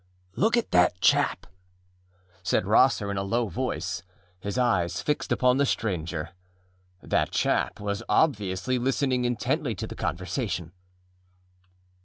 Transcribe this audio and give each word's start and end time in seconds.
â 0.35 0.39
âLook 0.41 0.57
at 0.57 0.71
that 0.71 0.99
chap!â 0.99 1.49
said 2.41 2.65
Rosser 2.65 3.11
in 3.11 3.17
a 3.17 3.21
low 3.23 3.47
voice, 3.47 4.01
his 4.39 4.57
eyes 4.57 4.99
fixed 4.99 5.31
upon 5.31 5.57
the 5.57 5.65
stranger. 5.67 6.31
That 7.03 7.29
chap 7.29 7.79
was 7.79 8.01
obviously 8.09 8.79
listening 8.79 9.25
intently 9.25 9.75
to 9.75 9.85
the 9.85 9.93
conversation. 9.93 10.71